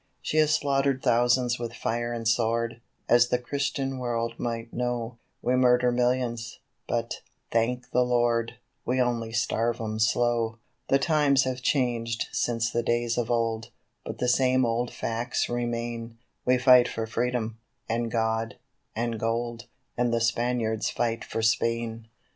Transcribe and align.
She 0.19 0.37
has 0.37 0.51
slaughtered 0.55 1.03
thousands 1.03 1.59
with 1.59 1.75
fire 1.75 2.11
and 2.11 2.27
sword, 2.27 2.81
as 3.07 3.27
the 3.27 3.37
Christian 3.37 3.99
world 3.99 4.33
might 4.39 4.73
know; 4.73 5.19
We 5.43 5.55
murder 5.55 5.91
millions, 5.91 6.57
but, 6.87 7.21
thank 7.51 7.91
the 7.91 8.01
Lord! 8.01 8.55
we 8.83 8.99
only 8.99 9.31
starve 9.31 9.79
'em 9.79 9.99
slow. 9.99 10.57
The 10.87 10.97
times 10.97 11.43
have 11.43 11.61
changed 11.61 12.29
since 12.31 12.71
the 12.71 12.81
days 12.81 13.15
of 13.15 13.29
old, 13.29 13.69
but 14.03 14.17
the 14.17 14.27
same 14.27 14.65
old 14.65 14.91
facts 14.91 15.47
remain 15.47 16.17
We 16.45 16.57
fight 16.57 16.87
for 16.87 17.05
Freedom, 17.05 17.59
and 17.87 18.09
God, 18.09 18.57
and 18.95 19.19
Gold, 19.19 19.67
and 19.95 20.11
the 20.11 20.19
Spaniards 20.19 20.89
fight 20.89 21.23
for 21.23 21.43
Spain. 21.43 22.07